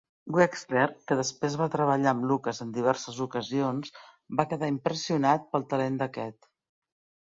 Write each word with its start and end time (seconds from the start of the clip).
Wexler, 0.35 0.85
que 1.11 1.17
després 1.19 1.57
va 1.59 1.67
treballar 1.75 2.15
amb 2.17 2.27
Lucas 2.33 2.63
en 2.67 2.73
diverses 2.79 3.21
ocasions, 3.29 3.95
va 4.43 4.51
quedar 4.53 4.75
impressionat 4.77 5.51
pel 5.55 5.71
talent 5.77 6.05
d'aquest. 6.05 6.55